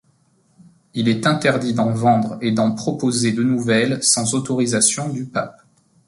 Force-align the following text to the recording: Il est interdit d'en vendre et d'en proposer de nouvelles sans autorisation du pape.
Il 0.95 1.07
est 1.07 1.27
interdit 1.27 1.75
d'en 1.75 1.91
vendre 1.91 2.39
et 2.41 2.51
d'en 2.51 2.71
proposer 2.73 3.33
de 3.33 3.43
nouvelles 3.43 4.01
sans 4.01 4.33
autorisation 4.33 5.09
du 5.09 5.25
pape. 5.27 5.61